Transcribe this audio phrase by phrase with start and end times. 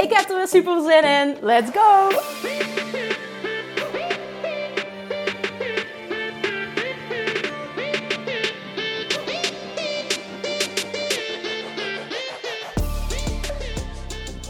[0.00, 1.36] Ik heb er weer super zin in.
[1.40, 2.10] Let's go!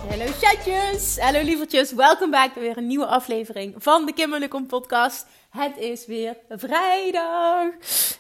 [0.09, 5.27] Hallo chatjes, hallo lievertjes, welkom bij weer een nieuwe aflevering van de Kim podcast.
[5.51, 7.69] Het is weer vrijdag.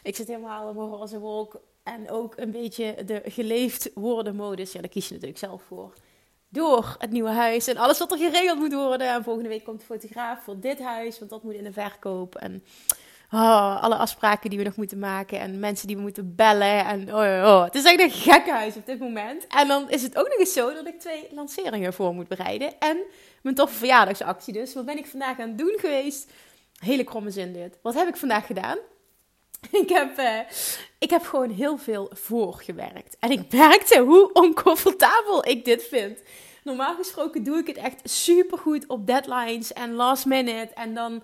[0.02, 4.72] Ik zit helemaal in mijn roze wolk en ook een beetje de geleefd worden modus.
[4.72, 5.92] Ja, daar kies je natuurlijk zelf voor.
[6.48, 9.08] Door het nieuwe huis en alles wat er geregeld moet worden.
[9.08, 12.34] En volgende week komt de fotograaf voor dit huis, want dat moet in de verkoop.
[12.34, 12.62] En
[13.32, 16.84] Oh, alle afspraken die we nog moeten maken en mensen die we moeten bellen.
[16.84, 17.64] En oh, oh, oh.
[17.64, 19.46] Het is echt een gekke huis op dit moment.
[19.46, 22.78] En dan is het ook nog eens zo dat ik twee lanceringen voor moet bereiden.
[22.78, 22.98] En
[23.42, 24.74] mijn toffe verjaardagsactie dus.
[24.74, 26.30] Wat ben ik vandaag aan het doen geweest?
[26.78, 27.78] Hele kromme zin dit.
[27.82, 28.78] Wat heb ik vandaag gedaan?
[29.82, 30.38] Ik heb, uh,
[30.98, 33.16] ik heb gewoon heel veel voorgewerkt.
[33.20, 36.22] En ik merkte hoe oncomfortabel ik dit vind.
[36.64, 40.74] Normaal gesproken doe ik het echt super goed op deadlines en last minute.
[40.74, 41.22] En dan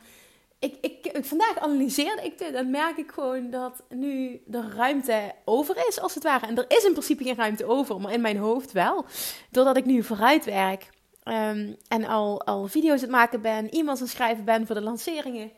[0.58, 5.86] ik, ik, vandaag analyseerde ik dit en merk ik gewoon dat nu de ruimte over
[5.88, 6.46] is, als het ware.
[6.46, 9.04] En er is in principe geen ruimte over, maar in mijn hoofd wel.
[9.50, 10.90] Doordat ik nu vooruit werk
[11.22, 14.74] ehm, en al, al video's aan het maken ben, e-mails aan het schrijven ben voor
[14.74, 15.50] de lanceringen.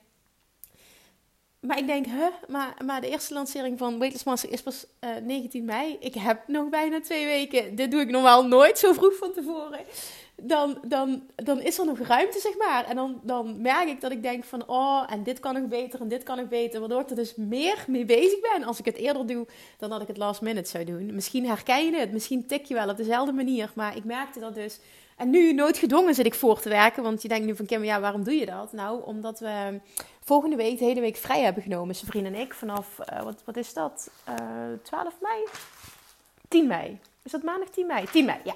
[1.61, 4.87] Maar ik denk, huh, maar, maar de eerste lancering van Weightless Master is pas
[5.23, 5.97] 19 eh, mei.
[6.01, 7.75] Ik heb nog bijna twee weken.
[7.75, 9.81] Dit doe ik normaal nooit zo vroeg van tevoren
[10.43, 12.85] dan, dan, dan is er nog ruimte, zeg maar.
[12.85, 16.01] En dan, dan merk ik dat ik denk van, oh, en dit kan nog beter
[16.01, 16.81] en dit kan nog beter.
[16.81, 19.47] Waardoor ik er dus meer mee bezig ben als ik het eerder doe
[19.79, 21.15] dan dat ik het last minute zou doen.
[21.15, 23.71] Misschien herken je het, misschien tik je wel op dezelfde manier.
[23.75, 24.79] Maar ik merkte dat dus.
[25.17, 27.03] En nu noodgedwongen zit ik voor te werken.
[27.03, 28.73] Want je denkt nu van, Kim, ja, waarom doe je dat?
[28.73, 29.81] Nou, omdat we
[30.21, 31.95] volgende week, de hele week vrij hebben genomen.
[31.95, 34.11] Zijn vriend en ik, vanaf, uh, wat, wat is dat?
[34.29, 35.45] Uh, eh, 12 mei?
[36.49, 36.99] 10 mei.
[37.23, 38.07] Is dat maandag 10 mei?
[38.07, 38.55] 10 mei, ja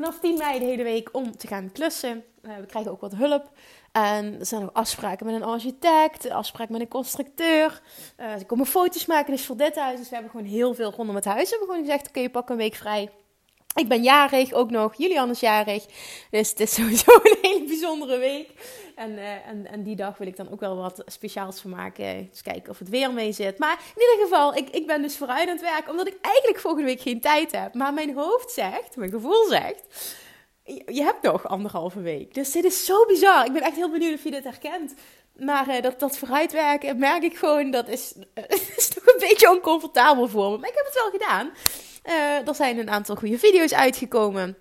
[0.00, 2.24] vanaf 10 mei de hele week om te gaan klussen.
[2.42, 3.50] Uh, we krijgen ook wat hulp.
[3.92, 7.82] En er zijn nog afspraken met een architect, afspraken met een constructeur.
[8.20, 9.98] Uh, ze komen foto's maken, dus voor dit huis.
[9.98, 11.42] Dus we hebben gewoon heel veel rondom het huis.
[11.42, 13.10] We hebben gewoon gezegd, oké, okay, pak een week vrij.
[13.74, 14.94] Ik ben jarig, ook nog.
[14.96, 15.86] Julian is jarig.
[16.30, 18.48] Dus het is sowieso een hele bijzondere week.
[18.94, 22.04] En, uh, en, en die dag wil ik dan ook wel wat speciaals van maken.
[22.04, 23.58] Eens kijken of het weer mee zit.
[23.58, 25.90] Maar in ieder geval, ik, ik ben dus vooruit aan het werk.
[25.90, 27.74] Omdat ik eigenlijk volgende week geen tijd heb.
[27.74, 29.82] Maar mijn hoofd zegt, mijn gevoel zegt...
[30.86, 32.34] Je hebt nog anderhalve week.
[32.34, 33.44] Dus dit is zo bizar.
[33.44, 34.94] Ik ben echt heel benieuwd of je dit herkent.
[35.36, 38.14] Maar uh, dat, dat vooruitwerken, merk ik gewoon, dat is,
[38.76, 40.58] is toch een beetje oncomfortabel voor me.
[40.58, 41.50] Maar ik heb het wel gedaan.
[42.04, 44.56] Uh, er zijn een aantal goede video's uitgekomen.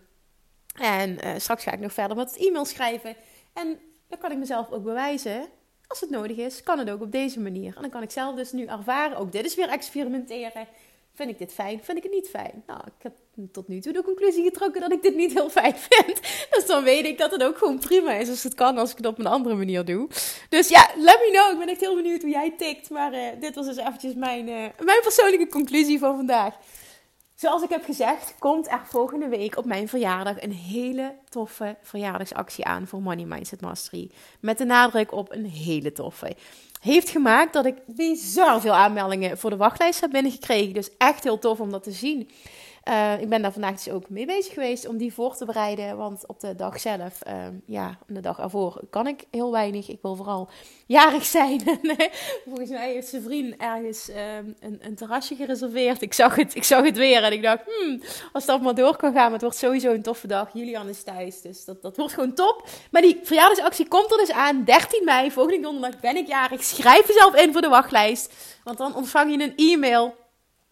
[0.79, 3.15] En uh, straks ga ik nog verder met e-mail schrijven.
[3.53, 5.47] En dan kan ik mezelf ook bewijzen.
[5.87, 7.75] Als het nodig is, kan het ook op deze manier.
[7.75, 9.17] En dan kan ik zelf dus nu ervaren.
[9.17, 10.67] Ook dit is weer experimenteren.
[11.13, 11.83] Vind ik dit fijn?
[11.83, 12.63] Vind ik het niet fijn?
[12.67, 13.13] Nou, ik heb
[13.51, 16.19] tot nu toe de conclusie getrokken dat ik dit niet heel fijn vind.
[16.51, 18.97] Dus dan weet ik dat het ook gewoon prima is als het kan, als ik
[18.97, 20.07] het op een andere manier doe.
[20.49, 21.51] Dus ja, let me know.
[21.51, 22.89] Ik ben echt heel benieuwd hoe jij tikt.
[22.89, 24.45] Maar uh, dit was dus eventjes mijn,
[24.83, 26.55] mijn persoonlijke conclusie van vandaag.
[27.39, 32.65] Zoals ik heb gezegd, komt er volgende week op mijn verjaardag een hele toffe verjaardagsactie
[32.65, 34.11] aan voor Money Mindset Mastery.
[34.39, 36.35] Met de nadruk op een hele toffe.
[36.81, 40.73] Heeft gemaakt dat ik bizar veel aanmeldingen voor de wachtlijst heb binnengekregen.
[40.73, 42.29] Dus echt heel tof om dat te zien.
[42.87, 45.97] Uh, ik ben daar vandaag dus ook mee bezig geweest om die voor te bereiden.
[45.97, 47.33] Want op de dag zelf, uh,
[47.65, 49.89] ja, de dag ervoor, kan ik heel weinig.
[49.89, 50.49] Ik wil vooral
[50.85, 51.61] jarig zijn.
[52.47, 56.01] Volgens mij heeft zijn vriend ergens uh, een, een, terrasje gereserveerd.
[56.01, 58.01] Ik zag, het, ik zag het weer en ik dacht, hmm,
[58.33, 59.31] als dat maar door kan gaan.
[59.31, 60.49] het wordt sowieso een toffe dag.
[60.53, 62.67] Julian is thuis, dus dat, dat wordt gewoon top.
[62.91, 64.63] Maar die verjaardagsactie komt er dus aan.
[64.63, 66.63] 13 mei, volgende donderdag ben ik jarig.
[66.63, 68.33] Schrijf jezelf in voor de wachtlijst.
[68.63, 70.15] Want dan ontvang je een e-mail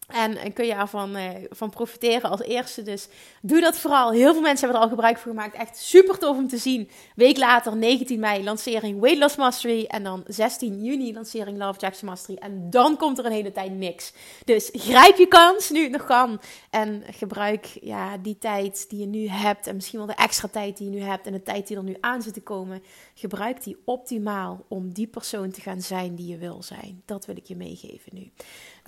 [0.08, 2.82] en, kun je ervan uh, van profiteren als eerste.
[2.82, 3.08] Dus
[3.42, 4.10] doe dat vooral.
[4.10, 5.54] Heel veel mensen hebben er al gebruik van gemaakt.
[5.54, 6.90] Echt super tof om te zien.
[7.14, 9.84] Week later, 19 mei, lancering Weight Loss Mastery.
[9.84, 12.38] En dan 16 juni, lancering Love Jackson Mastery.
[12.38, 14.12] En dan komt er een hele tijd niks.
[14.44, 16.40] Dus grijp je kans nu het nog kan.
[16.70, 19.66] En gebruik ja, die tijd die je nu hebt.
[19.66, 21.26] En misschien wel de extra tijd die je nu hebt.
[21.26, 22.82] En de tijd die er nu aan zit te komen.
[23.14, 27.02] Gebruik die optimaal om die persoon te gaan zijn die je wil zijn.
[27.04, 28.30] Dat wil ik je meegeven nu.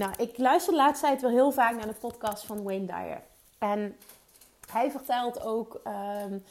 [0.01, 3.23] Nou, ik luister de laatste tijd wel heel vaak naar de podcast van Wayne Dyer.
[3.59, 3.97] En
[4.71, 6.45] hij vertelt ook um,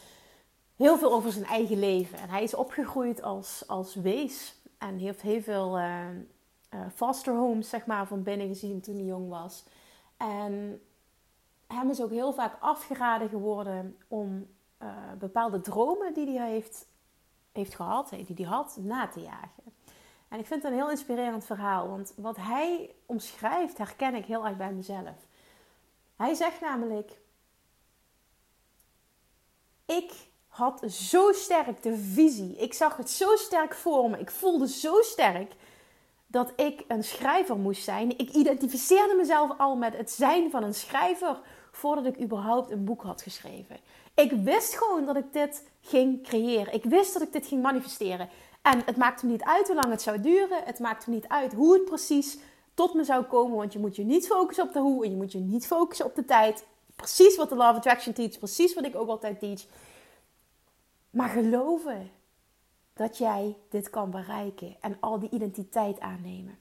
[0.76, 2.20] heel veel over zijn eigen leven.
[2.20, 4.56] En hij is opgegroeid als, als wees.
[4.78, 6.06] En heeft heel veel uh,
[6.96, 9.64] foster homes, zeg maar, van binnen gezien toen hij jong was.
[10.18, 10.82] En
[11.68, 14.48] hem is ook heel vaak afgeraden geworden om
[14.84, 16.86] uh, bepaalde dromen die hij heeft,
[17.52, 19.69] heeft gehad, die hij had, na te jagen.
[20.30, 24.46] En ik vind het een heel inspirerend verhaal, want wat hij omschrijft herken ik heel
[24.46, 25.16] erg bij mezelf.
[26.16, 27.12] Hij zegt namelijk:
[29.86, 30.12] Ik
[30.48, 35.02] had zo sterk de visie, ik zag het zo sterk voor me, ik voelde zo
[35.02, 35.54] sterk
[36.28, 38.18] dat ik een schrijver moest zijn.
[38.18, 41.40] Ik identificeerde mezelf al met het zijn van een schrijver
[41.72, 43.78] voordat ik überhaupt een boek had geschreven.
[44.16, 46.74] Ik wist gewoon dat ik dit ging creëren.
[46.74, 48.30] Ik wist dat ik dit ging manifesteren.
[48.62, 50.64] En het maakte me niet uit hoe lang het zou duren.
[50.64, 52.38] Het maakte me niet uit hoe het precies
[52.74, 53.58] tot me zou komen.
[53.58, 56.06] Want je moet je niet focussen op de hoe en je moet je niet focussen
[56.06, 56.66] op de tijd.
[56.96, 58.38] Precies wat de Law of Attraction teach.
[58.38, 59.66] Precies wat ik ook altijd teach.
[61.10, 62.12] Maar geloven
[62.94, 66.58] dat jij dit kan bereiken en al die identiteit aannemen.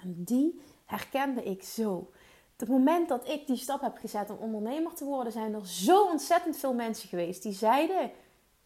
[0.00, 2.10] En die herkende ik zo.
[2.56, 6.04] Het moment dat ik die stap heb gezet om ondernemer te worden, zijn er zo
[6.04, 8.10] ontzettend veel mensen geweest die zeiden: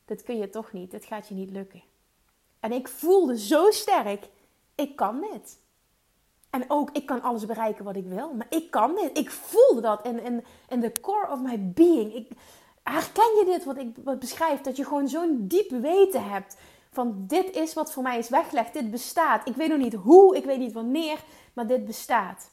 [0.05, 1.82] Dit kun je toch niet, dit gaat je niet lukken.
[2.60, 4.28] En ik voelde zo sterk:
[4.74, 5.58] Ik kan dit.
[6.50, 9.18] En ook, ik kan alles bereiken wat ik wil, maar ik kan dit.
[9.18, 12.14] Ik voelde dat in, in, in the core of my being.
[12.14, 12.28] Ik,
[12.82, 14.60] herken je dit wat ik wat beschrijf?
[14.60, 16.56] Dat je gewoon zo'n diep weten hebt
[16.92, 18.72] van dit is wat voor mij is weggelegd.
[18.72, 19.48] Dit bestaat.
[19.48, 21.18] Ik weet nog niet hoe, ik weet niet wanneer,
[21.52, 22.50] maar dit bestaat.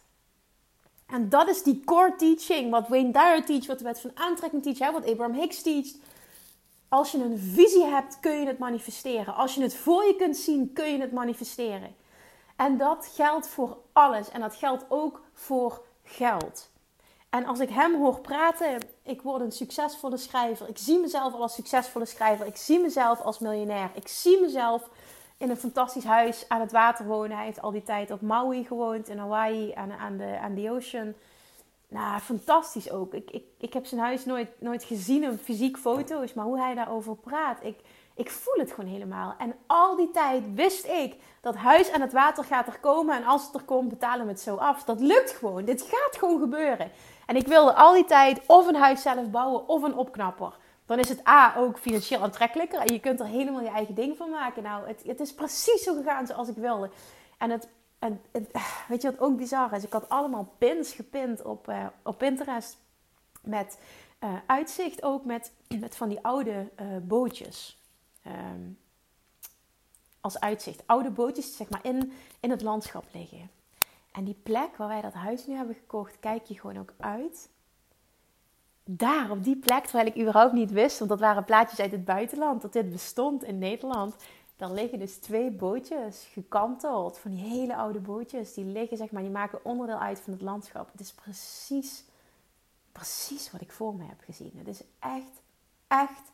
[1.08, 4.64] En dat is die core teaching, wat Wayne Dyer teach, wat de wet van aantrekking
[4.64, 5.88] teach, wat Abraham Hicks teach.
[6.90, 9.36] Als je een visie hebt, kun je het manifesteren.
[9.36, 11.96] Als je het voor je kunt zien, kun je het manifesteren.
[12.56, 14.30] En dat geldt voor alles.
[14.30, 16.70] En dat geldt ook voor geld.
[17.30, 20.70] En als ik hem hoor praten, ik word een succesvolle schrijver.
[20.70, 22.46] Ik zie mezelf al als succesvolle schrijver.
[22.46, 23.92] Ik zie mezelf als miljonair.
[23.94, 24.90] Ik zie mezelf
[25.38, 27.38] in een fantastisch huis aan het water wonen.
[27.38, 30.72] Hij heeft al die tijd op Maui gewoond, in Hawaii, aan, aan, de, aan de
[30.72, 31.14] ocean.
[31.90, 33.14] Nou, fantastisch ook.
[33.14, 36.76] Ik, ik, ik heb zijn huis nooit, nooit gezien op fysiek foto's, maar hoe hij
[36.76, 37.80] daarover praat, ik,
[38.16, 39.36] ik voel het gewoon helemaal.
[39.38, 43.24] En al die tijd wist ik dat huis aan het water gaat er komen en
[43.24, 44.84] als het er komt, betalen we het zo af.
[44.84, 45.66] Dat lukt gewoon.
[45.66, 46.92] Dit gaat gewoon gebeuren.
[47.26, 50.58] En ik wilde al die tijd of een huis zelf bouwen of een opknapper.
[50.86, 54.18] Dan is het A ook financieel aantrekkelijker en je kunt er helemaal je eigen ding
[54.18, 54.64] van maken.
[54.64, 56.90] Nou, het, het is precies zo gegaan zoals ik wilde.
[57.38, 57.68] En het,
[58.08, 58.22] en
[58.88, 59.84] weet je wat ook bizar is?
[59.84, 62.78] Ik had allemaal pins gepind op, uh, op Pinterest
[63.42, 63.80] met
[64.24, 66.70] uh, uitzicht ook met, met van die oude
[67.08, 67.82] bootjes.
[68.28, 68.78] Um,
[70.28, 70.84] als uitzicht.
[70.86, 73.50] Oude bootjes zeg maar in, in het landschap liggen.
[74.12, 77.50] En die plek waar wij dat huis nu hebben gekocht, kijk je gewoon ook uit.
[78.84, 82.06] Daar, op die plek, terwijl ik überhaupt niet wist, want dat waren plaatjes uit het
[82.06, 84.16] buitenland, dat dit bestond in Nederland.
[84.58, 88.54] Daar liggen dus twee bootjes, gekanteld, van die hele oude bootjes.
[88.54, 90.92] Die liggen, zeg maar, die maken onderdeel uit van het landschap.
[90.92, 92.04] Het is precies,
[92.92, 94.52] precies wat ik voor me heb gezien.
[94.56, 95.42] Het is echt,
[95.88, 96.32] echt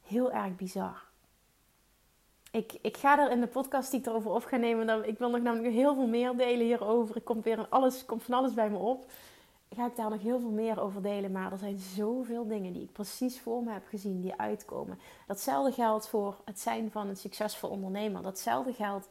[0.00, 1.10] heel erg bizar
[2.52, 5.08] ik, ik ga er in de podcast die ik erover op ga nemen.
[5.08, 7.16] Ik wil nog namelijk heel veel meer delen hierover.
[7.16, 9.10] Ik komt weer alles, komt van alles bij me op.
[9.74, 11.32] Ga ik daar nog heel veel meer over delen.
[11.32, 14.98] Maar er zijn zoveel dingen die ik precies voor me heb gezien die uitkomen.
[15.26, 18.22] Datzelfde geldt voor het zijn van een succesvol ondernemer.
[18.22, 19.08] Datzelfde geldt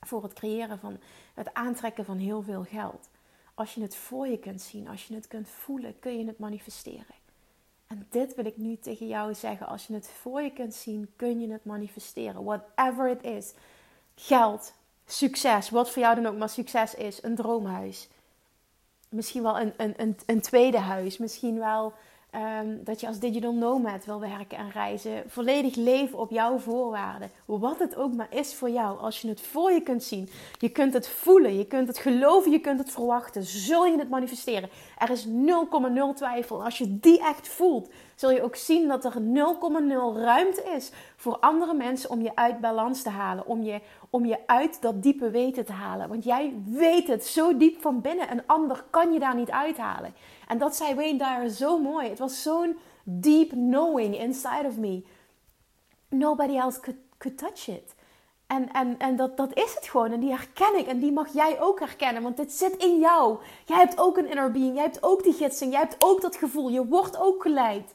[0.00, 0.98] voor het creëren van
[1.34, 3.08] het aantrekken van heel veel geld.
[3.54, 6.38] Als je het voor je kunt zien, als je het kunt voelen, kun je het
[6.38, 7.14] manifesteren.
[7.86, 9.66] En dit wil ik nu tegen jou zeggen.
[9.66, 12.44] Als je het voor je kunt zien, kun je het manifesteren.
[12.44, 13.52] Whatever it is.
[14.14, 14.74] Geld,
[15.06, 17.22] succes, wat voor jou dan ook maar succes is.
[17.22, 18.08] Een droomhuis.
[19.14, 21.18] Misschien wel een, een, een, een tweede huis.
[21.18, 21.92] Misschien wel
[22.34, 25.22] Ehm, dat je als digital nomad wil werken en reizen.
[25.26, 27.30] Volledig leven op jouw voorwaarden.
[27.44, 28.98] Wat het ook maar is voor jou.
[28.98, 30.28] Als je het voor je kunt zien.
[30.58, 31.56] Je kunt het voelen.
[31.58, 32.50] Je kunt het geloven.
[32.50, 33.42] Je kunt het verwachten.
[33.42, 34.68] Zul je het manifesteren.
[34.98, 35.32] Er is 0,0
[36.14, 36.64] twijfel.
[36.64, 37.90] Als je die echt voelt.
[38.14, 39.20] Zul je ook zien dat er 0,0
[40.14, 43.46] ruimte is voor andere mensen om je uit balans te halen.
[43.46, 43.80] Om je,
[44.10, 46.08] om je uit dat diepe weten te halen.
[46.08, 48.30] Want jij weet het zo diep van binnen.
[48.30, 50.14] Een ander kan je daar niet uithalen.
[50.48, 52.08] En dat zei Wayne Dyer zo mooi.
[52.08, 55.04] Het was zo'n deep knowing inside of me.
[56.08, 57.94] Nobody else could, could touch it.
[58.46, 60.12] En, en, en dat, dat is het gewoon.
[60.12, 60.86] En die herken ik.
[60.86, 62.22] En die mag jij ook herkennen.
[62.22, 63.38] Want dit zit in jou.
[63.64, 64.74] Jij hebt ook een inner being.
[64.74, 65.72] Jij hebt ook die gidsing.
[65.72, 66.68] Jij hebt ook dat gevoel.
[66.68, 67.94] Je wordt ook geleid.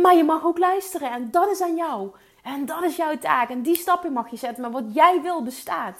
[0.00, 1.10] Maar je mag ook luisteren.
[1.10, 2.10] En dat is aan jou.
[2.42, 3.50] En dat is jouw taak.
[3.50, 4.62] En die stappen mag je zetten.
[4.62, 5.98] Maar wat jij wil bestaat.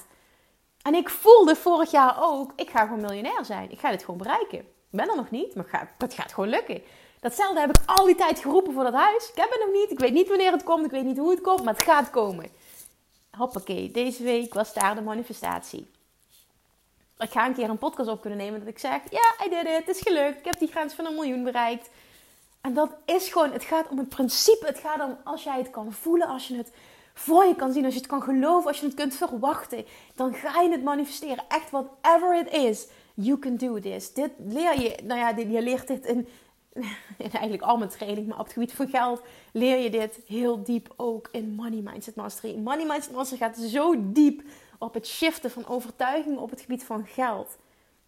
[0.83, 2.53] En ik voelde vorig jaar ook.
[2.57, 3.71] Ik ga gewoon miljonair zijn.
[3.71, 6.83] Ik ga dit gewoon bereiken ben er nog niet, maar het gaat gewoon lukken.
[7.21, 9.29] Datzelfde heb ik al die tijd geroepen voor dat huis.
[9.29, 9.91] Ik heb het nog niet.
[9.91, 10.85] Ik weet niet wanneer het komt.
[10.85, 11.65] Ik weet niet hoe het komt.
[11.65, 12.51] Maar het gaat komen.
[13.31, 13.91] Hoppakee.
[13.91, 15.91] Deze week was daar de manifestatie.
[17.19, 19.01] Ik ga een keer een podcast op kunnen nemen dat ik zeg...
[19.11, 19.87] Ja, I did it.
[19.87, 20.39] Het is gelukt.
[20.39, 21.91] Ik heb die grens van een miljoen bereikt.
[22.63, 23.53] En dat is gewoon...
[23.53, 24.67] Het gaat om het principe.
[24.67, 26.29] Het gaat om als jij het kan voelen.
[26.29, 26.73] Als je het
[27.15, 27.85] voor je kan zien.
[27.85, 28.69] Als je het kan geloven.
[28.69, 29.85] Als je het kunt verwachten.
[30.15, 31.45] Dan ga je het manifesteren.
[31.49, 32.87] Echt whatever it is.
[33.15, 34.13] You can do this.
[34.13, 34.99] Dit leer je...
[35.05, 36.29] Nou ja, je leert dit in
[37.19, 40.63] in eigenlijk al mijn training, maar op het gebied van geld leer je dit heel
[40.63, 42.57] diep ook in Money Mindset Mastery.
[42.57, 44.43] Money Mindset Mastery gaat zo diep
[44.79, 47.57] op het shiften van overtuigingen op het gebied van geld.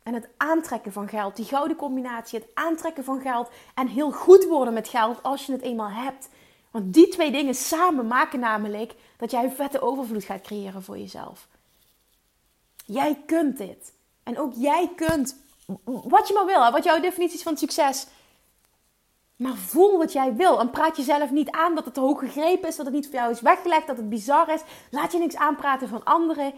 [0.04, 4.44] En het aantrekken van geld, die gouden combinatie, het aantrekken van geld en heel goed
[4.44, 6.28] worden met geld als je het eenmaal hebt.
[6.70, 10.98] Want die twee dingen samen maken namelijk dat jij een vette overvloed gaat creëren voor
[10.98, 11.48] jezelf.
[12.86, 13.92] Jij kunt dit.
[14.22, 15.36] En ook jij kunt
[15.84, 18.06] wat je maar wil, wat jouw definities van succes
[19.36, 20.60] maar voel wat jij wil.
[20.60, 23.14] En praat jezelf niet aan dat het te hoog gegrepen is, dat het niet voor
[23.14, 24.62] jou is weggelegd, dat het bizar is.
[24.90, 26.52] Laat je niks aanpraten van anderen.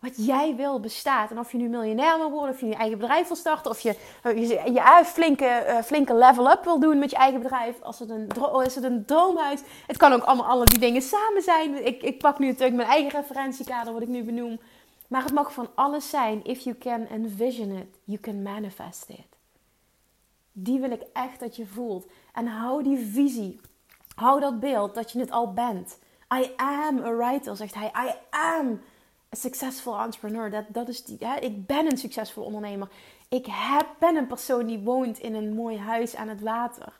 [0.00, 1.30] Wat jij wil bestaat.
[1.30, 3.80] En of je nu miljonair wil worden, of je je eigen bedrijf wil starten, of
[3.80, 7.82] je je, je, je flinke, uh, flinke level-up wil doen met je eigen bedrijf.
[7.82, 8.28] Als het een,
[8.64, 9.60] is het een droomhuis.
[9.86, 11.86] Het kan ook allemaal alle die dingen samen zijn.
[11.86, 14.60] Ik, ik pak nu natuurlijk mijn eigen referentiekader, wat ik nu benoem.
[15.08, 16.44] Maar het mag van alles zijn.
[16.44, 19.36] If you can envision it, you can manifest it.
[20.52, 22.06] Die wil ik echt dat je voelt.
[22.32, 23.60] En hou die visie.
[24.14, 25.98] Hou dat beeld dat je het al bent.
[26.34, 27.92] I am a writer, zegt hij.
[28.06, 28.80] I am
[29.32, 30.50] a successful entrepreneur.
[30.50, 31.18] Dat, dat is die?
[31.40, 32.88] Ik ben een succesvol ondernemer.
[33.28, 36.98] Ik heb, ben een persoon die woont in een mooi huis aan het water.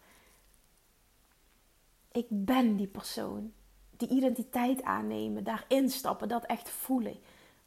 [2.12, 3.52] Ik ben die persoon.
[3.96, 7.16] Die identiteit aannemen, daarin stappen, dat echt voelen.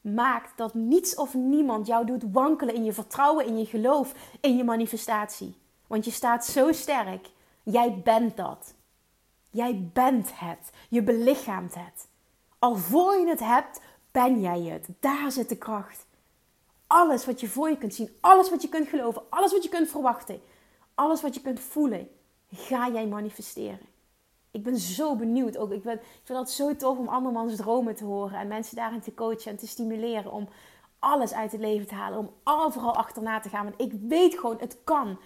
[0.02, 4.58] Maakt dat niets of niemand jou doet wankelen in je vertrouwen, in je geloof, in
[4.58, 5.56] je manifestatie.
[5.88, 7.30] Want je staat zo sterk.
[7.64, 8.74] Jij bent dat.
[9.52, 10.72] Jij bent het.
[10.90, 12.08] Je belichaamt het.
[12.60, 13.82] Al voor je het hebt,
[14.24, 14.88] ben jij het.
[15.00, 16.06] Daar zit de kracht.
[16.88, 19.70] Alles wat je voor je kunt zien, alles wat je kunt geloven, alles wat je
[19.70, 20.42] kunt verwachten,
[20.96, 22.10] alles wat je kunt voelen,
[22.52, 23.88] ga jij manifesteren.
[24.52, 25.72] Ik ben zo benieuwd ook.
[25.72, 29.02] Ik, ben, ik vind het zo tof om andermans dromen te horen en mensen daarin
[29.02, 30.48] te coachen en te stimuleren om
[31.00, 33.64] alles uit het leven te halen, om overal achterna te gaan.
[33.64, 35.18] Want ik weet gewoon, het kan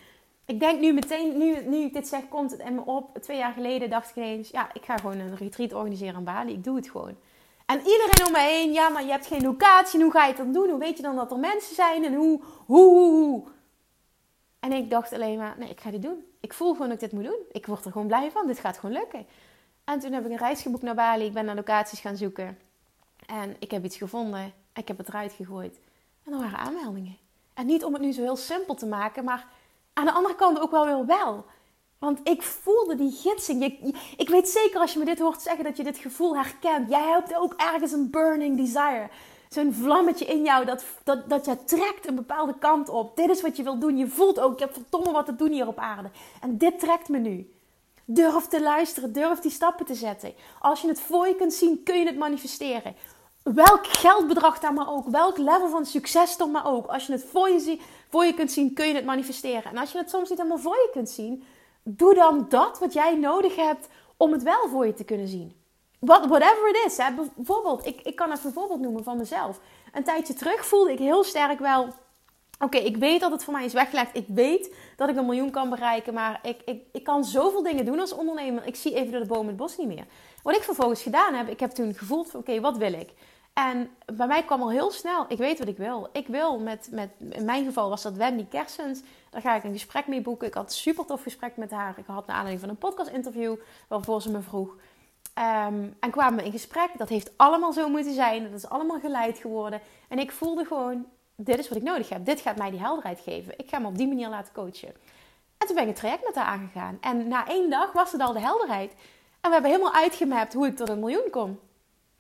[0.45, 3.17] ik denk nu meteen, nu, nu ik dit zeg, komt het in me op.
[3.21, 6.53] Twee jaar geleden dacht ik ineens, ja, ik ga gewoon een retreat organiseren in Bali.
[6.53, 7.15] Ik doe het gewoon.
[7.65, 10.01] En iedereen om me heen, ja, maar je hebt geen locatie.
[10.01, 10.69] Hoe ga je het dan doen?
[10.69, 12.05] Hoe weet je dan dat er mensen zijn?
[12.05, 13.43] En hoe, hoe, hoe, hoe?
[14.59, 16.25] En ik dacht alleen maar, nee, ik ga dit doen.
[16.39, 17.39] Ik voel gewoon dat ik dit moet doen.
[17.51, 18.47] Ik word er gewoon blij van.
[18.47, 19.25] Dit gaat gewoon lukken.
[19.83, 21.25] En toen heb ik een reis geboekt naar Bali.
[21.25, 22.59] Ik ben naar locaties gaan zoeken.
[23.25, 24.53] En ik heb iets gevonden.
[24.73, 25.79] Ik heb het eruit gegooid.
[26.23, 27.17] En er waren aanmeldingen.
[27.53, 29.47] En niet om het nu zo heel simpel te maken, maar
[29.93, 31.45] aan de andere kant ook wel weer wel.
[32.03, 33.63] Want ik voelde die gidsing.
[34.17, 36.89] ik weet zeker als je me dit hoort zeggen dat je dit gevoel herkent.
[36.89, 39.09] Jij hebt ook ergens een burning desire.
[39.49, 43.15] Zo'n vlammetje in jou dat, dat, dat je trekt een bepaalde kant op.
[43.15, 43.97] Dit is wat je wilt doen.
[43.97, 46.09] Je voelt ook, ik heb verdomme wat te doen hier op aarde.
[46.41, 47.53] En dit trekt me nu.
[48.05, 50.33] Durf te luisteren, durf die stappen te zetten.
[50.59, 52.95] Als je het voor je kunt zien, kun je het manifesteren.
[53.43, 56.87] Welk geldbedrag dan maar ook, welk level van succes dan maar ook.
[56.87, 57.79] Als je het voor je
[58.09, 59.71] voor je kunt zien, kun je het manifesteren.
[59.71, 61.43] En als je het soms niet helemaal voor je kunt zien,
[61.83, 63.87] doe dan dat wat jij nodig hebt
[64.17, 65.61] om het wel voor je te kunnen zien.
[65.99, 66.97] What, whatever it is.
[66.97, 67.09] Hè.
[67.35, 69.59] Bijvoorbeeld, ik, ik kan even een voorbeeld noemen van mezelf.
[69.93, 71.87] Een tijdje terug voelde ik heel sterk wel.
[72.59, 74.15] Oké, ik weet dat het voor mij is weggelegd.
[74.15, 76.13] Ik weet dat ik een miljoen kan bereiken.
[76.13, 78.65] Maar ik, ik, ik kan zoveel dingen doen als ondernemer.
[78.65, 80.05] Ik zie even door de boom het bos niet meer.
[80.43, 83.09] Wat ik vervolgens gedaan heb, ik heb toen gevoeld van oké, wat wil ik?
[83.53, 86.09] En bij mij kwam al heel snel, ik weet wat ik wil.
[86.11, 89.01] Ik wil met, met in mijn geval was dat Wendy Kersens.
[89.29, 90.47] Daar ga ik een gesprek mee boeken.
[90.47, 91.97] Ik had een super tof gesprek met haar.
[91.97, 93.55] Ik had naar aanleiding van een podcast interview
[93.87, 94.69] waarvoor ze me vroeg.
[94.69, 96.89] Um, en kwamen we in gesprek.
[96.97, 98.43] Dat heeft allemaal zo moeten zijn.
[98.43, 99.81] Dat is allemaal geleid geworden.
[100.07, 101.05] En ik voelde gewoon,
[101.35, 102.25] dit is wat ik nodig heb.
[102.25, 103.53] Dit gaat mij die helderheid geven.
[103.57, 104.93] Ik ga me op die manier laten coachen.
[105.57, 106.97] En toen ben ik het traject met haar aangegaan.
[107.01, 108.91] En na één dag was het al de helderheid.
[109.41, 111.59] En we hebben helemaal uitgemapt hoe ik tot een miljoen kom.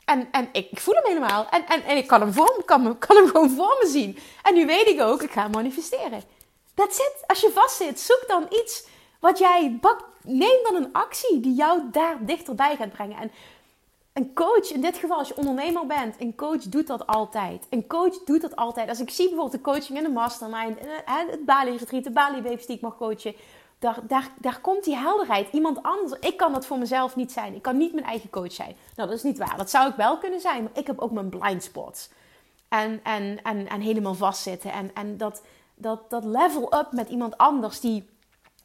[0.05, 1.47] En, en ik, voel hem helemaal.
[1.49, 4.17] En, en, en ik kan hem, voor, kan, kan hem gewoon voor me zien.
[4.43, 6.23] En nu weet ik ook, ik ga manifesteren.
[6.73, 7.23] That's it.
[7.27, 8.87] Als je vastzit, zoek dan iets
[9.19, 9.79] wat jij.
[10.21, 13.17] Neem dan een actie die jou daar dichterbij gaat brengen.
[13.17, 13.31] En
[14.13, 17.67] een coach, in dit geval als je ondernemer bent, een coach doet dat altijd.
[17.69, 18.89] Een coach doet dat altijd.
[18.89, 22.65] Als ik zie bijvoorbeeld de coaching in de mastermind, het Bali retreat, de Bali babes
[22.65, 23.35] die ik mag coachen
[23.83, 25.51] daar, daar, daar komt die helderheid.
[25.51, 27.55] Iemand anders, ik kan dat voor mezelf niet zijn.
[27.55, 28.75] Ik kan niet mijn eigen coach zijn.
[28.95, 29.57] Nou, dat is niet waar.
[29.57, 32.09] Dat zou ik wel kunnen zijn, maar ik heb ook mijn blind spots.
[32.69, 34.71] En, en, en, en helemaal vastzitten.
[34.71, 35.43] En, en dat,
[35.75, 38.09] dat, dat level up met iemand anders die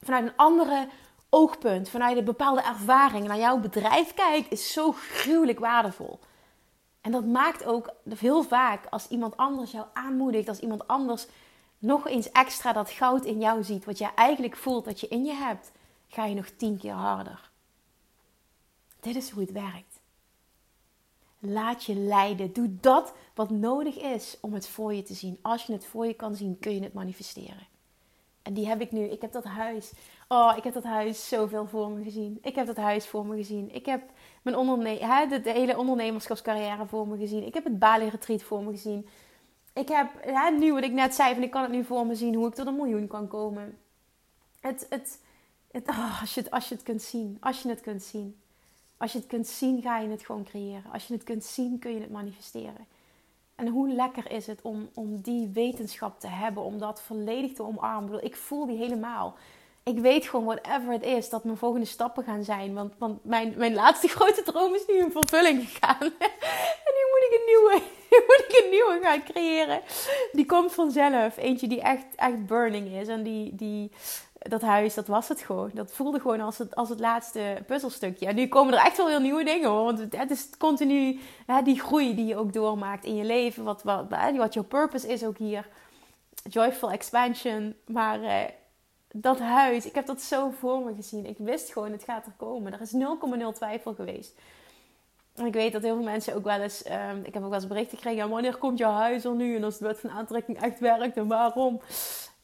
[0.02, 0.88] vanuit een andere
[1.30, 6.18] oogpunt, vanuit een bepaalde ervaring naar jouw bedrijf kijkt, is zo gruwelijk waardevol.
[7.00, 11.26] En dat maakt ook heel vaak als iemand anders jou aanmoedigt, als iemand anders
[11.78, 15.24] nog eens extra dat goud in jou ziet, wat jij eigenlijk voelt dat je in
[15.24, 15.72] je hebt,
[16.08, 17.50] ga je nog tien keer harder.
[19.00, 20.00] Dit is hoe het werkt.
[21.38, 22.52] Laat je leiden.
[22.52, 25.38] Doe dat wat nodig is om het voor je te zien.
[25.42, 27.66] Als je het voor je kan zien, kun je het manifesteren.
[28.42, 29.04] En die heb ik nu.
[29.04, 29.92] Ik heb dat huis.
[30.28, 32.38] Oh, ik heb dat huis zoveel voor me gezien.
[32.42, 33.74] Ik heb dat huis voor me gezien.
[33.74, 34.02] Ik heb
[34.42, 37.46] mijn onderne de, hele ondernemerschapscarrière voor me gezien.
[37.46, 39.08] Ik heb het Bali Retreat voor me gezien.
[39.78, 42.14] Ik heb hè, nu wat ik net zei, van ik kan het nu voor me
[42.14, 43.78] zien hoe ik tot een miljoen kan komen.
[44.60, 45.20] Het, het,
[45.70, 47.36] het, oh, als, je het, als je het kunt zien.
[47.40, 48.40] Als je het kunt zien.
[48.96, 50.84] Als je het kunt zien, ga je het gewoon creëren.
[50.92, 52.86] Als je het kunt zien, kun je het manifesteren.
[53.54, 57.62] En hoe lekker is het om, om die wetenschap te hebben, om dat volledig te
[57.62, 58.24] omarmen.
[58.24, 59.36] Ik voel die helemaal.
[59.82, 62.74] Ik weet gewoon, whatever het is, dat mijn volgende stappen gaan zijn.
[62.74, 66.00] Want, want mijn, mijn laatste grote droom is nu in vervulling gegaan.
[66.86, 67.82] en nu moet ik een nieuwe,
[68.18, 69.80] nu moet ik een nieuwe gaan creëren.
[70.32, 71.36] Die komt vanzelf.
[71.36, 73.08] Eentje die echt, echt burning is.
[73.08, 73.90] En die, die,
[74.38, 75.70] dat huis, dat was het gewoon.
[75.74, 78.26] Dat voelde gewoon als het, als het laatste puzzelstukje.
[78.26, 79.84] En nu komen er echt wel weer nieuwe dingen hoor.
[79.84, 83.64] Want het is continu hè, die groei die je ook doormaakt in je leven.
[83.64, 84.04] Wat, wat,
[84.36, 85.68] wat jouw purpose is ook hier.
[86.48, 87.74] Joyful expansion.
[87.86, 88.34] Maar uh,
[89.12, 91.26] dat huis, ik heb dat zo voor me gezien.
[91.26, 92.72] Ik wist gewoon, het gaat er komen.
[92.72, 92.98] Er is 0,0
[93.54, 94.38] twijfel geweest.
[95.46, 96.84] Ik weet dat heel veel mensen ook wel eens...
[96.86, 98.28] Um, ik heb ook wel eens berichten gekregen.
[98.28, 99.56] wanneer komt jouw huis er nu?
[99.56, 101.80] En als de wet van aantrekking echt werkt, en waarom?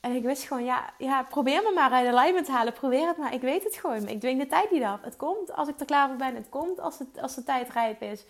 [0.00, 2.72] En ik wist gewoon, ja, ja probeer me maar uit alignment te halen.
[2.72, 3.34] Probeer het maar.
[3.34, 4.08] Ik weet het gewoon.
[4.08, 5.02] Ik dwing de tijd niet af.
[5.02, 6.34] Het komt als ik er klaar voor ben.
[6.34, 8.24] Het komt als, het, als de tijd rijp is.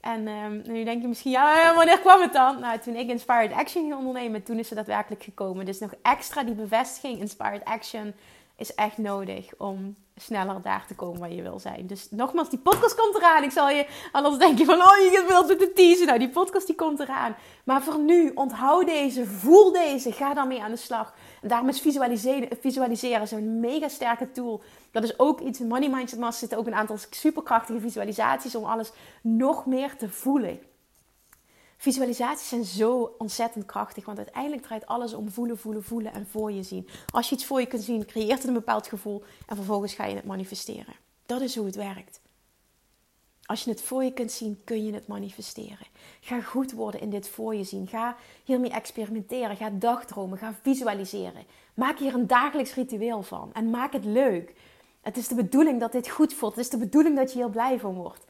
[0.00, 2.60] En um, nu denk je misschien, ja, wanneer kwam het dan?
[2.60, 5.64] Nou, toen ik Inspired Action ging ondernemen, toen is het daadwerkelijk gekomen.
[5.64, 8.14] Dus nog extra die bevestiging, Inspired Action,
[8.62, 11.86] is echt nodig om sneller daar te komen waar je wil zijn.
[11.86, 13.42] Dus nogmaals, die podcast komt eraan.
[13.42, 16.06] Ik zal je anders denken van, oh, je wilt met de teasen.
[16.06, 17.36] Nou, die podcast die komt eraan.
[17.64, 21.14] Maar voor nu, onthoud deze, voel deze, ga daarmee aan de slag.
[21.42, 24.62] En daarom is visualiseren, visualiseren zo'n mega sterke tool.
[24.90, 28.64] Dat is ook iets, in Money Mindset Master zitten ook een aantal superkrachtige visualisaties om
[28.64, 30.60] alles nog meer te voelen.
[31.82, 36.52] Visualisaties zijn zo ontzettend krachtig, want uiteindelijk draait alles om voelen, voelen, voelen en voor
[36.52, 36.88] je zien.
[37.10, 40.04] Als je iets voor je kunt zien, creëert het een bepaald gevoel en vervolgens ga
[40.04, 40.94] je het manifesteren.
[41.26, 42.20] Dat is hoe het werkt.
[43.44, 45.86] Als je het voor je kunt zien, kun je het manifesteren.
[46.20, 47.86] Ga goed worden in dit voor je zien.
[47.86, 49.56] Ga hiermee experimenteren.
[49.56, 50.38] Ga dagdromen.
[50.38, 51.44] Ga visualiseren.
[51.74, 53.50] Maak hier een dagelijks ritueel van.
[53.52, 54.54] En maak het leuk.
[55.00, 56.54] Het is de bedoeling dat dit goed voelt.
[56.54, 58.24] Het is de bedoeling dat je hier blij van wordt.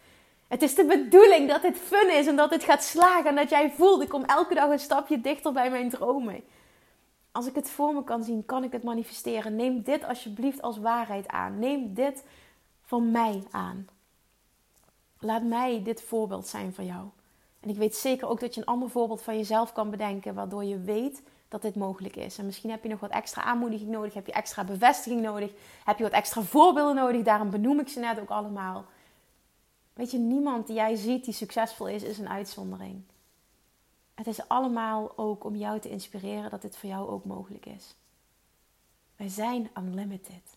[0.53, 3.31] Het is de bedoeling dat dit fun is en dat dit gaat slagen.
[3.31, 6.43] En dat jij voelt, ik kom elke dag een stapje dichter bij mijn dromen.
[7.31, 9.57] Als ik het voor me kan zien, kan ik het manifesteren.
[9.57, 11.59] Neem dit alsjeblieft als waarheid aan.
[11.59, 12.25] Neem dit
[12.83, 13.89] van mij aan.
[15.19, 17.07] Laat mij dit voorbeeld zijn voor jou.
[17.61, 20.65] En ik weet zeker ook dat je een ander voorbeeld van jezelf kan bedenken, waardoor
[20.65, 22.39] je weet dat dit mogelijk is.
[22.39, 25.51] En misschien heb je nog wat extra aanmoediging nodig, heb je extra bevestiging nodig,
[25.85, 27.23] heb je wat extra voorbeelden nodig.
[27.23, 28.85] Daarom benoem ik ze net ook allemaal.
[29.93, 33.03] Weet je, niemand die jij ziet die succesvol is, is een uitzondering.
[34.15, 37.95] Het is allemaal ook om jou te inspireren dat dit voor jou ook mogelijk is.
[39.17, 40.57] Wij zijn unlimited.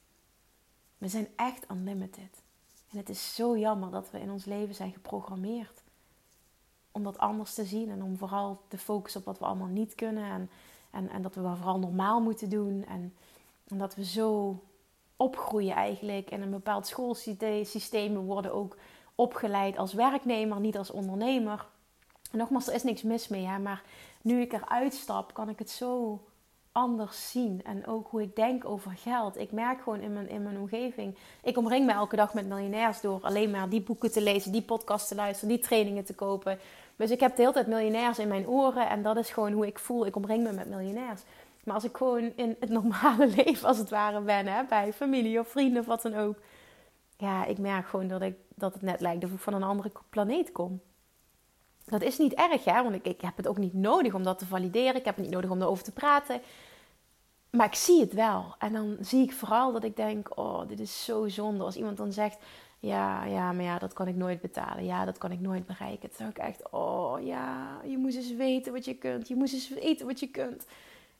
[0.98, 2.44] We zijn echt unlimited.
[2.92, 5.84] En het is zo jammer dat we in ons leven zijn geprogrammeerd
[6.92, 9.96] om dat anders te zien en om vooral te focussen op wat we allemaal niet
[9.96, 10.50] kunnen en,
[10.92, 13.14] en, en dat we vooral normaal moeten doen en,
[13.68, 14.60] en dat we zo
[15.16, 18.14] opgroeien eigenlijk in een bepaald schoolsysteem.
[18.14, 18.78] We worden ook
[19.16, 21.66] opgeleid als werknemer, niet als ondernemer.
[22.32, 23.84] En nogmaals, er is niks mis mee, hè, maar
[24.22, 26.22] nu ik eruit stap, kan ik het zo
[26.76, 27.62] anders zien.
[27.64, 29.38] En ook hoe ik denk over geld.
[29.38, 31.18] Ik merk gewoon in mijn, in mijn omgeving.
[31.44, 34.62] Ik omring me elke dag met miljonairs door alleen maar die boeken te lezen, die
[34.62, 36.60] podcasts te luisteren, die trainingen te kopen.
[36.96, 38.90] Dus ik heb de hele tijd miljonairs in mijn oren.
[38.90, 40.06] En dat is gewoon hoe ik voel.
[40.06, 41.22] Ik omring me met miljonairs.
[41.64, 45.40] Maar als ik gewoon in het normale leven als het ware ben, hè, bij familie
[45.40, 46.36] of vrienden of wat dan ook.
[47.18, 49.92] Ja, ik merk gewoon dat, ik, dat het net lijkt of ik van een andere
[50.10, 50.82] planeet kom.
[51.86, 52.84] Dat is niet erg, hè?
[52.84, 54.96] want ik, ik heb het ook niet nodig om dat te valideren.
[54.96, 56.42] Ik heb het niet nodig om erover te praten.
[57.50, 58.56] Maar ik zie het wel.
[58.60, 61.64] En dan zie ik vooral dat ik denk: oh, dit is zo zonde.
[61.64, 62.38] Als iemand dan zegt:
[62.80, 64.86] ja, ja, maar ja, dat kan ik nooit betalen.
[64.86, 66.10] Ja, dat kan ik nooit bereiken.
[66.18, 69.28] Dan ik echt: oh ja, je moet eens weten wat je kunt.
[69.28, 70.66] Je moet eens weten wat je kunt.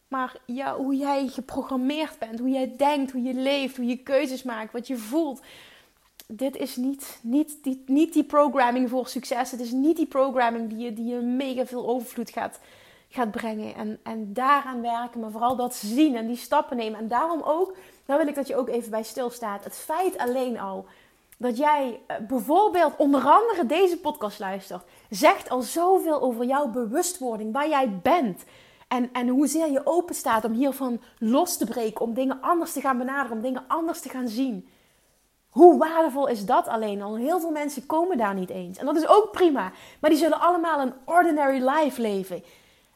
[0.08, 4.44] Maar ja, hoe jij geprogrammeerd bent, hoe jij denkt, hoe je leeft, hoe je keuzes
[4.44, 5.42] maakt, wat je voelt
[6.28, 9.52] dit is niet, niet, die, niet die programming voor succes.
[9.52, 12.60] Het is niet die programming die je, die je mega veel overvloed gaat,
[13.10, 13.76] gaat brengen.
[13.76, 17.00] En, en daaraan werken, maar vooral dat zien en die stappen nemen.
[17.00, 19.64] En daarom ook daar wil ik dat je ook even bij stilstaat.
[19.64, 20.86] Het feit alleen al
[21.38, 27.54] dat jij eh, bijvoorbeeld onder andere deze podcast luistert, zegt al zoveel over jouw bewustwording,
[27.54, 28.44] waar jij bent.
[28.88, 32.82] En, en hoezeer je open staat om hiervan los te breken, om dingen anders te
[32.82, 34.68] gaan benaderen, om dingen anders te gaan zien.
[35.56, 37.16] Hoe waardevol is dat alleen al?
[37.16, 38.78] Heel veel mensen komen daar niet eens.
[38.78, 39.72] En dat is ook prima.
[40.00, 42.44] Maar die zullen allemaal een ordinary life leven.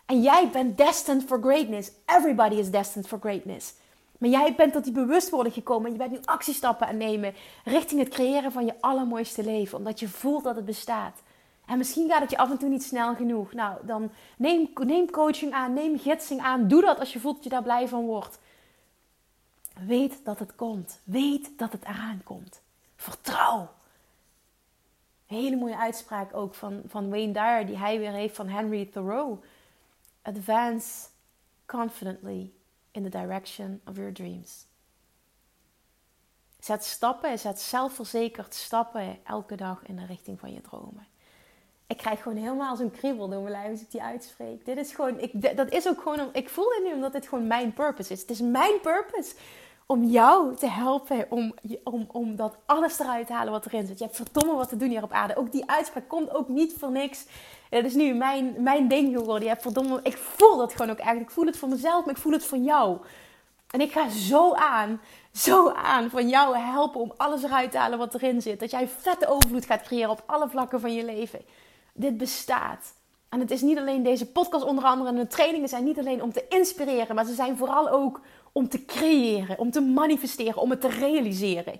[0.06, 1.91] En jij bent destined for greatness.
[2.06, 3.74] Everybody is destined for greatness.
[4.17, 8.00] Maar jij bent tot die bewustwording gekomen en je bent nu actiestappen aan nemen richting
[8.00, 11.22] het creëren van je allermooiste leven, omdat je voelt dat het bestaat.
[11.65, 13.54] En misschien gaat het je af en toe niet snel genoeg.
[13.54, 16.67] Nou, dan neem, neem coaching aan, neem gidsing aan.
[16.67, 18.39] Doe dat als je voelt dat je daar blij van wordt.
[19.86, 21.00] Weet dat het komt.
[21.04, 22.62] Weet dat het eraan komt.
[22.96, 23.70] Vertrouw.
[25.26, 29.39] Hele mooie uitspraak ook van, van Wayne Dyer, die hij weer heeft van Henry Thoreau.
[30.22, 31.08] Advance
[31.65, 32.52] confidently
[32.92, 34.65] in the direction of your dreams.
[36.60, 41.08] Zet stappen, zet zelfverzekerd stappen elke dag in de richting van je dromen.
[41.88, 44.65] Ik krijg gewoon helemaal zo'n kriebel door mijn lijf als ik die uitspreek.
[44.65, 47.48] Dit is gewoon, ik, dat is ook gewoon, ik voel het nu omdat dit gewoon
[47.48, 48.22] mijn purpose is.
[48.22, 49.36] Het is mijn purpose
[49.91, 53.97] om jou te helpen om, om, om dat alles eruit te halen wat erin zit.
[53.97, 55.36] Je hebt verdomme wat te doen hier op aarde.
[55.36, 57.25] Ook die uitspraak komt ook niet voor niks.
[57.69, 59.43] Het is nu mijn, mijn ding geworden.
[59.43, 61.19] Je hebt verdomme, ik voel dat gewoon ook echt.
[61.19, 62.97] Ik voel het voor mezelf, maar ik voel het voor jou.
[63.69, 65.02] En ik ga zo aan,
[65.34, 68.60] zo aan van jou helpen om alles eruit te halen wat erin zit.
[68.60, 71.41] Dat jij vette overvloed gaat creëren op alle vlakken van je leven.
[71.93, 72.93] Dit bestaat.
[73.30, 76.23] En het is niet alleen deze podcast onder andere en de trainingen zijn niet alleen
[76.23, 80.69] om te inspireren, maar ze zijn vooral ook om te creëren, om te manifesteren, om
[80.69, 81.79] het te realiseren.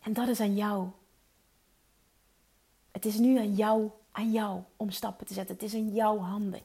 [0.00, 0.88] En dat is aan jou.
[2.90, 5.54] Het is nu aan jou, aan jou om stappen te zetten.
[5.54, 6.60] Het is in jouw handen.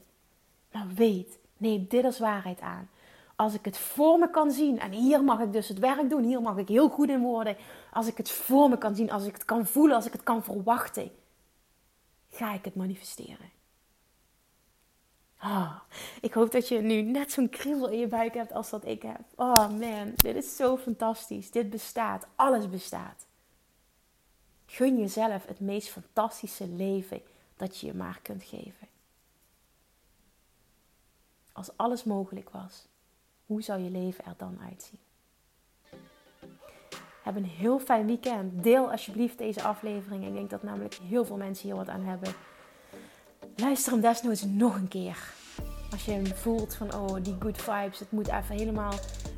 [0.72, 2.88] Maar weet, neem dit als waarheid aan.
[3.36, 6.24] Als ik het voor me kan zien, en hier mag ik dus het werk doen,
[6.24, 7.56] hier mag ik heel goed in worden.
[7.92, 10.22] Als ik het voor me kan zien, als ik het kan voelen, als ik het
[10.22, 11.10] kan verwachten,
[12.30, 13.55] ga ik het manifesteren.
[15.42, 15.76] Oh,
[16.20, 19.02] ik hoop dat je nu net zo'n kriebel in je buik hebt als dat ik
[19.02, 19.20] heb.
[19.34, 21.50] Oh man, dit is zo fantastisch.
[21.50, 22.26] Dit bestaat.
[22.34, 23.26] Alles bestaat.
[24.66, 27.22] Gun jezelf het meest fantastische leven
[27.56, 28.88] dat je je maar kunt geven.
[31.52, 32.86] Als alles mogelijk was,
[33.46, 34.98] hoe zou je leven er dan uitzien?
[37.22, 38.62] Heb een heel fijn weekend.
[38.62, 40.26] Deel alsjeblieft deze aflevering.
[40.26, 42.34] Ik denk dat namelijk heel veel mensen hier wat aan hebben.
[43.58, 45.16] Luister hem desnoods nog een keer.
[45.90, 48.92] Als je hem voelt van, oh, die good vibes, het moet even helemaal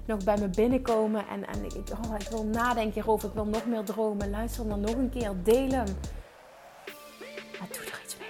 [0.05, 1.25] nog bij me binnenkomen.
[1.29, 4.31] En, en ik, oh, ik wil nadenken hierover, ik wil nog meer dromen.
[4.31, 5.97] Luister hem dan nog een keer, deel hem.
[7.59, 8.29] Maar doe er iets mee.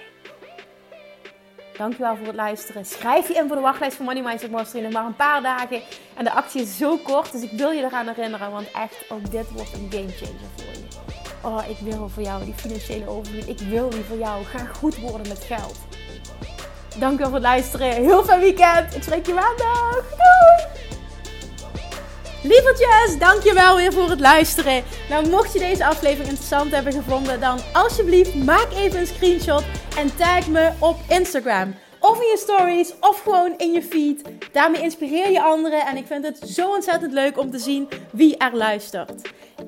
[1.77, 2.85] Dankjewel voor het luisteren.
[2.85, 4.83] Schrijf je in voor de wachtlijst van Money Mindset Mastery.
[4.83, 5.81] Nog maar een paar dagen.
[6.15, 8.51] En de actie is zo kort, dus ik wil je eraan herinneren.
[8.51, 11.18] Want echt, ook dit wordt een game changer voor je.
[11.41, 13.47] Oh, ik wil voor jou die financiële overvloed.
[13.47, 14.43] Ik wil die voor jou.
[14.43, 15.75] Ga goed worden met geld.
[16.97, 17.93] Dankjewel voor het luisteren.
[17.93, 18.95] Heel fijn weekend.
[18.95, 20.03] Ik spreek je maandag.
[20.09, 20.87] Doei!
[22.43, 24.83] Lievertjes, dankjewel weer voor het luisteren.
[25.09, 29.63] Nou, mocht je deze aflevering interessant hebben gevonden, dan alsjeblieft maak even een screenshot
[29.97, 31.75] en tag me op Instagram.
[31.99, 34.21] Of in je stories, of gewoon in je feed.
[34.51, 38.37] Daarmee inspireer je anderen en ik vind het zo ontzettend leuk om te zien wie
[38.37, 39.21] er luistert.